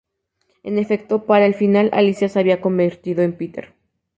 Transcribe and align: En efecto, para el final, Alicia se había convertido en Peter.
En 0.63 0.79
efecto, 0.79 1.27
para 1.27 1.45
el 1.45 1.53
final, 1.53 1.91
Alicia 1.93 2.27
se 2.27 2.39
había 2.39 2.59
convertido 2.59 3.21
en 3.21 3.37
Peter. 3.37 3.75